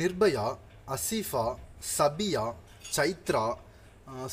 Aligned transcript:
Nirbhaya 0.00 0.44
Asifa 0.94 1.44
Sabiya 1.96 2.44
Chaitra 2.94 3.44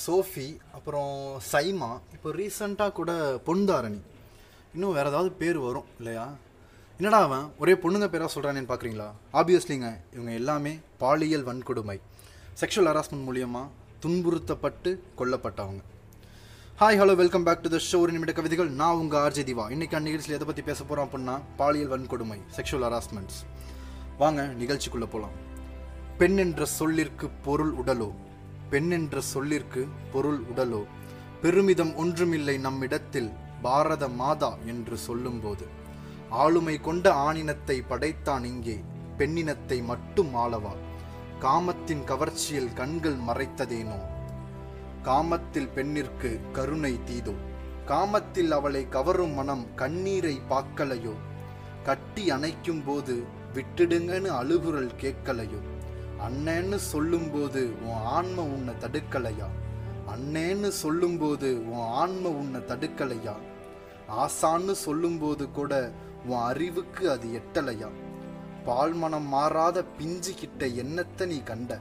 Sophie 0.06 0.48
அப்புறம் 0.78 1.14
சைமா. 1.52 1.90
இப்போ 2.16 2.30
ரீசண்டாக 2.40 2.91
கூட 2.99 3.12
பொன்தாரணி 3.47 4.00
இன்னும் 4.76 4.96
வேறு 4.97 5.12
ஏதாவது 5.12 5.29
பேர் 5.42 5.60
வரும் 5.66 5.88
இல்லையா? 6.00 6.26
என்னடா 6.97 7.20
அவன்? 7.28 7.46
ஒரே 7.62 7.74
பொண்ணுங்க 7.84 8.08
பேராக 8.13 8.29
சொல்கிறானேன்னு 8.34 8.71
பார்க்குறீங்களா 8.71 9.08
ஆப்வியஸ்லிங்க 9.39 9.89
இவங்க 10.16 10.32
எல்லாமே 10.39 10.74
பாலியல் 11.03 11.46
வன்கொடுமை. 11.49 11.97
செக்ஷுவல் 12.62 12.89
ஹராஸ்மெண்ட் 12.91 13.28
மூலியமாக 13.29 13.67
துன்புறுத்தப்பட்டு 14.05 14.91
கொல்லப்பட்டவங்க. 15.21 15.81
Hi 16.81 16.99
hello 17.02 17.16
welcome 17.21 17.48
back 17.48 17.63
to 17.66 17.71
the 17.75 17.80
show 17.89 17.99
ஒரு 18.03 18.12
நிமிட 18.16 18.34
கவிதைகள். 18.39 18.71
நான் 18.81 18.99
உங்கள் 19.03 19.21
ஆர்ஜே 19.25 19.45
திவா. 19.52 19.67
இன்றைக்கி 19.75 20.05
நிகழ்ச்சியில் 20.09 20.38
எதை 20.39 20.48
பற்றி 20.49 20.66
பேச 20.71 20.80
போகிறோம் 20.84 21.07
அப்படின்னா 21.07 21.38
பாலியல் 21.62 21.93
வன்கொடுமை 21.93 22.39
செக்ஷுவல் 22.57 22.88
ஹராஸ்மெண்ட்ஸ் 22.89 23.39
வாங்க 24.23 24.41
நிகழ்ச்சிக்குள்ளே 24.62 25.09
போகலாம் 25.13 25.38
பெண் 26.22 26.38
என்ற 26.38 26.66
சொல்லிற்கு 26.66 27.30
பொருள் 27.30 27.73
உடலோ? 27.73 28.11
பெண் 28.70 28.91
என்ற 28.91 29.21
சொல்லிற்கு 29.21 29.88
பொருள் 30.11 30.39
உடலோ? 30.39 30.84
பெருமிதம் 31.41 31.95
ஒன்றுமில்லை 31.95 32.57
நம்மிடத்தில் 32.57 33.31
பாரத 33.61 34.07
மாதா 34.07 34.57
என்று 34.66 34.97
சொல்லும்போது. 34.97 35.66
ஆளுமை 36.30 36.80
கொண்ட 36.80 37.13
ஆணினத்தை 37.13 37.81
படைத்தான் 37.88 38.44
இங்கே 38.44 38.84
பெண்ணினத்தை 39.17 39.84
மட்டும் 39.84 40.35
ஆளவா? 40.35 40.75
காமத்தின் 41.39 42.03
கவர்ச்சியில் 42.03 42.73
கண்கள் 42.73 43.17
மறைத்ததேனோ? 43.17 43.99
காமத்தில் 45.03 45.73
பெண்ணிற்கு 45.73 46.39
கருணை 46.52 46.99
தீதோ? 47.05 47.33
காமத்தில் 47.85 48.52
அவளை 48.52 48.89
கவரும் 48.89 49.33
மனம் 49.33 49.75
கண்ணீரை 49.75 50.41
பாக்கலையோ? 50.49 51.13
கட்டி 51.83 52.31
அணைக்கும் 52.31 52.83
போது 52.85 53.23
விட்டுடுங்கன்னு 53.53 54.27
அழுகுரல் 54.27 54.91
கேட்கலையோ? 55.02 55.80
அண்ணேன்னு 56.25 56.75
சொல்லும்போது 56.75 57.71
உன் 57.81 58.02
ஆன்ம 58.05 58.43
உன்னை 58.43 58.73
தடுக்கலையா? 58.80 59.47
அண்ணேன்னு 60.08 60.67
சொல்லும்போது 60.67 61.67
உன் 61.67 61.88
ஆன்ம 61.88 62.30
உன்னை 62.30 62.61
தடுக்கலையா? 62.61 63.36
ஆசான்னு 64.09 64.72
சொல்லும்போது 64.72 65.52
கூட 65.52 65.92
உன் 66.25 66.38
அறிவுக்கு 66.38 67.11
அது 67.11 67.27
எட்டலையா? 67.27 67.89
பால்மனம் 68.66 69.25
மாறாத 69.25 69.83
பிஞ்சு 69.83 70.33
கிட்ட 70.33 70.66
என்னத்தை 70.66 71.25
நீ 71.25 71.42
கண்ட. 71.44 71.80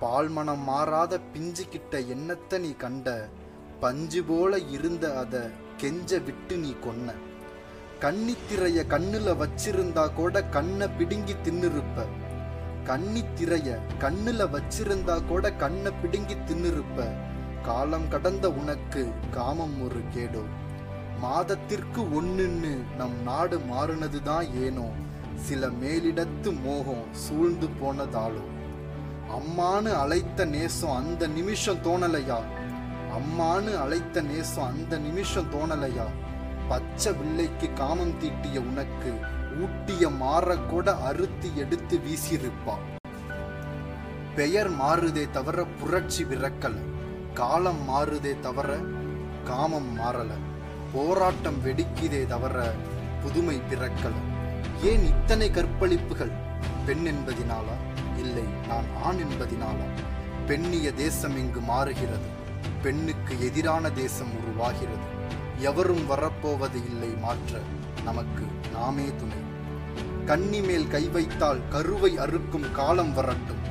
பால்மனம் 0.00 0.62
மாறாத 0.62 1.20
பிஞ்சு 1.20 1.68
கிட்ட 1.68 1.98
என்னத்த 1.98 2.60
நீ 2.60 2.72
கண்ட. 2.72 3.28
பஞ்சு 3.80 4.22
போல 4.22 4.58
இருந்த 4.58 5.18
அதை 5.18 5.40
கெஞ்ச 5.76 6.18
விட்டு 6.18 6.56
நீ 6.56 6.74
கொன்ன. 6.84 7.12
கன்னித்திரைய 8.00 8.80
கண்ணுல 8.88 9.36
வச்சிருந்தா 9.36 10.14
கூட 10.14 10.44
கண்ணை 10.44 10.88
பிடுங்கி 10.88 11.36
தின்னுருப்ப. 11.44 12.06
கன்னித்திரைய 12.88 13.78
கண்ணுல 14.00 14.48
வச்சிருந்தா 14.50 15.26
கூட 15.26 15.52
கண்ணை 15.52 15.92
பிடுங்கி 15.92 16.34
தின்னுருப்ப. 16.34 17.08
காலம் 17.62 18.08
கடந்த 18.08 18.50
உனக்கு 18.50 19.08
காமம் 19.30 19.82
ஒரு 19.82 20.00
கேடோ. 20.14 20.42
மாதத்திற்கு 21.20 22.02
ஒன்னுன்னு 22.02 22.96
நம் 22.96 23.22
நாடு 23.22 23.58
மாறுனதுதான் 23.58 24.54
ஏனோ. 24.54 24.90
சில 25.34 25.66
மேலிடத்து 25.66 26.62
மோகம் 26.62 27.04
சூழ்ந்து 27.12 27.66
போனதாலோ. 27.66 28.42
அம்மானு 29.30 29.92
அழைத்த 29.92 30.44
நேசம் 30.44 30.96
அந்த 30.96 31.26
நிமிஷம் 31.26 31.82
தோணலையா? 31.84 32.38
அம்மானு 33.10 33.80
அழைத்த 33.80 34.20
நேசம் 34.22 34.64
அந்த 34.64 34.98
நிமிஷம் 34.98 35.52
தோணலையா? 35.52 36.06
பச்சை 36.68 37.12
வில்லைக்கு 37.12 37.72
காமம் 37.72 38.18
தீட்டிய 38.18 38.60
உனக்கு 38.60 39.12
ஊட்டிய 39.60 40.08
மாறக்கூட 40.08 41.02
அறுத்து 41.02 41.56
எடுத்து 41.56 41.98
வீசியிருப்பா 41.98 42.74
பெயர் 44.36 44.70
மாறுதே 44.70 45.30
தவிர 45.30 45.64
புரட்சி 45.64 46.24
விறக்கல. 46.24 46.74
காலம் 47.34 47.88
மாறுதே 47.88 48.40
தவிர 48.40 48.76
காமம் 49.44 49.98
மாறல. 49.98 50.30
போராட்டம் 50.92 51.64
வெடிக்குதே 51.64 52.26
தவிர 52.26 52.74
புதுமை 53.22 53.60
பிறக்கல. 53.70 54.12
ஏன் 54.82 55.06
இத்தனை 55.06 55.50
கற்பழிப்புகள்? 55.50 56.30
பெண் 56.86 57.06
என்பதினாலா? 57.06 57.76
இல்லை 58.18 58.42
நான் 58.68 58.84
ஆண் 59.04 59.16
என்பதினாலா? 59.16 59.88
பெண்ணிய 60.46 60.92
தேசம் 60.92 61.36
இங்கு 61.36 61.60
மாறுகிறது. 61.60 62.28
பெண்ணுக்கு 62.82 63.44
எதிரான 63.44 63.90
தேசம் 63.90 64.32
உருவாகிறது. 64.40 65.06
எவரும் 65.58 66.06
வரப்போவது 66.06 66.84
இல்லை 66.86 67.08
மாற்ற. 67.08 67.58
நமக்கு 68.08 68.44
நாமே 68.72 69.04
துணை. 69.04 69.36
கன்னி 70.26 70.60
மேல் 70.60 70.88
கை 70.88 71.08
வைத்தால் 71.08 71.60
கருவை 71.70 72.18
அறுக்கும் 72.18 72.72
காலம் 72.72 73.14
வரட்டும். 73.14 73.62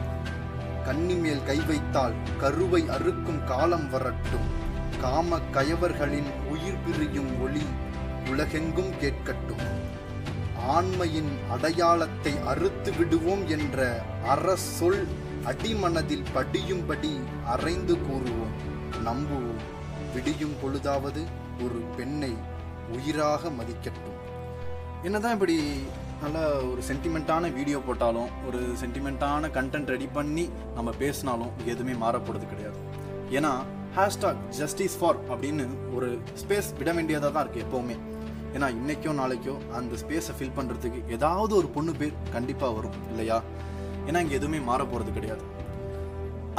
கன்னி 0.86 1.14
மேல் 1.14 1.44
கை 1.46 1.60
வைத்தால் 1.60 2.14
கருவை 2.40 2.90
அறுக்கும் 2.90 3.44
காலம் 3.46 3.90
வரட்டும். 3.90 4.48
காம 5.02 5.40
கயவர்களின் 5.54 6.30
உயிர் 6.50 6.84
பிரியும் 6.86 7.42
ஒளி 7.42 7.66
உலகெங்கும் 8.30 8.92
கேட்கட்டும். 9.02 9.66
ஆண்மையின் 10.70 11.52
அடையாளத்தை 11.52 12.34
அறுத்து 12.48 12.94
விடுவோம் 12.94 13.48
என்ற 13.48 14.04
அறசொல் 14.36 15.08
அடிமனதில் 15.46 16.26
படியும்படி 16.36 17.20
அரைந்து 17.56 17.98
கூறுவோம். 18.10 18.56
நம்புவோம். 19.06 19.62
விடியும் 20.14 20.56
பொழுதாவது 20.64 21.24
ஒரு 21.64 21.82
பெண்ணை 21.98 22.56
உயிராக 22.96 23.50
மதிக்கட்டும். 23.60 24.18
என்னதான் 25.04 25.36
இப்படி 25.38 25.56
நல்ல 26.22 26.38
ஒரு 26.72 26.82
சென்டிமெண்ட்டான 26.90 27.54
வீடியோ 27.58 27.80
போட்டாலும் 27.88 28.30
ஒரு 28.48 28.60
சென்டிமெண்ட்டான 28.82 29.50
கண்டென்ட் 29.58 29.92
ரெடி 29.96 30.08
பண்ணி 30.18 30.46
நம்ம 30.76 30.94
பேசினாலும் 31.02 31.52
எதுவுமே 31.66 31.96
மாறப்போறது 32.04 32.46
கிடையாது. 32.54 32.80
ஏன்னா 33.38 33.52
ஹேஷ்டாக் 33.98 34.42
ஜஸ்டிஸ் 34.60 34.98
ஃபார் 35.00 35.20
அப்படின்னு 35.32 35.66
ஒரு 35.96 36.08
ஸ்பேஸ் 36.42 36.70
விட 36.80 36.92
வேண்டியதாக 36.98 37.32
தான் 37.36 37.46
இருக்குது 37.46 37.66
எப்போவுமே. 37.66 37.98
ஏன்னா 38.56 38.68
இன்றைக்கோ 38.80 39.14
நாளைக்கோ 39.22 39.56
அந்த 39.78 39.96
ஸ்பேஸை 40.04 40.34
ஃபில் 40.38 40.58
பண்ணுறதுக்கு 40.58 41.00
ஏதாவது 41.16 41.54
ஒரு 41.56 41.68
பொண்ணு 41.76 41.94
பேர் 42.00 42.14
கண்டிப்பாக 42.36 42.76
வரும் 42.78 42.98
இல்லையா? 43.12 43.38
ஏன்னா 44.08 44.20
இங்கே 44.26 44.38
எதுவுமே 44.40 44.60
மாற 44.70 44.82
போகிறது 44.86 45.12
கிடையாது. 45.18 45.44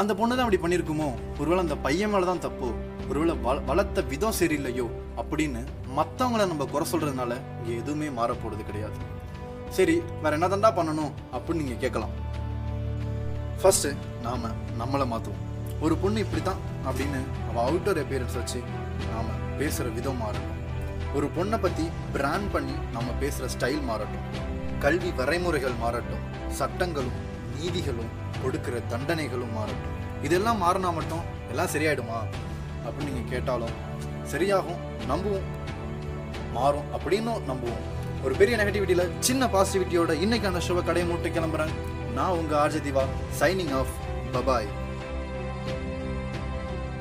அந்த 0.01 0.13
பொண்ணு 0.19 0.37
தான் 0.37 0.47
அப்படி 0.47 0.61
பண்ணியிருக்குமோ? 0.65 1.07
ஒருவேளை 1.41 1.61
அந்த 1.65 1.77
பையன் 1.87 2.11
மேலே 2.11 2.27
தான் 2.31 2.45
தப்போ? 2.47 2.69
ஒருவேளை 3.11 3.35
வள 3.47 3.59
வளர்த்த 3.71 4.03
விதம் 4.13 4.37
சரியில்லையோ? 4.41 4.87
அப்படின்னு 5.21 5.63
மற்றவங்கள 5.99 6.43
நம்ம 6.53 6.65
குறை 6.73 6.87
சொல்கிறதுனால 6.93 7.33
இங்கே 7.59 7.75
எதுவுமே 7.83 8.09
மாறப்போகிறது 8.19 8.65
கிடையாது. 8.71 8.99
சரி 9.77 9.95
வேற 10.23 10.33
என்ன 10.37 10.49
தண்டா 10.53 10.71
பண்ணணும் 10.79 11.13
அப்படின்னு 11.37 11.63
நீங்கள் 11.63 11.83
கேட்கலாம். 11.85 12.15
ஃபஸ்ட்டு 13.61 13.91
நாம 14.27 14.51
நம்மளை 14.81 15.07
மாற்றுவோம் 15.13 15.45
ஒரு 15.85 15.95
பொண்ணு 16.03 16.19
இப்படி 16.25 16.43
தான் 16.43 16.61
அப்படின்னு 16.89 17.19
அவள் 17.49 17.65
அவுட்டோர் 17.69 18.01
அப்பியரன்ஸ் 18.03 18.39
வச்சு 18.41 18.61
நாம 19.11 19.27
பேசுகிற 19.59 19.89
விதம் 19.97 20.23
மாறணும் 20.23 20.55
ஒரு 21.17 21.27
பொண்ணை 21.37 21.59
பற்றி 21.65 21.85
பிராண்ட் 22.15 22.49
பண்ணி 22.55 22.75
நம்ம 22.95 23.09
பேசுகிற 23.21 23.47
ஸ்டைல் 23.55 23.85
மாறட்டும். 23.91 24.27
கல்வி 24.85 25.11
வரைமுறைகள் 25.21 25.77
மாறட்டும். 25.83 26.25
சட்டங்களும் 26.59 27.19
நீதிகளும் 27.59 28.11
கொடுக்கிற 28.43 28.77
தண்டனைகளும் 28.93 29.55
மாறட்டும். 29.59 29.95
இதெல்லாம் 30.27 30.63
மாறினா 30.65 30.91
மட்டும் 30.99 31.25
எல்லாம் 31.53 31.73
சரியாயிடுமா? 31.75 32.19
அப்படின்னு 32.87 33.15
நீங்கள் 33.17 33.33
கேட்டாலும் 33.35 33.77
சரியாகும் 34.33 34.83
நம்புவோம். 35.11 35.47
மாறும் 36.59 36.89
அப்படின்னும் 36.97 37.45
நம்புவோம். 37.51 37.85
ஒரு 38.25 38.35
பெரிய 38.35 38.55
நெகட்டிவிட்டியில் 38.57 39.11
சின்ன 39.21 39.47
பாசிட்டிவிட்டியோட 39.47 40.13
இன்னைக்கான 40.25 40.61
ஷோவை 40.69 40.83
கடை 40.85 41.05
மூட்டை 41.05 41.31
கிளம்புறேன். 41.31 41.75
நான் 42.15 42.37
உங்கள் 42.39 42.59
RJ 42.59 42.81
Diva 42.87 43.05
signing 43.41 43.75
off 43.81 43.95
bye bye 44.33 44.69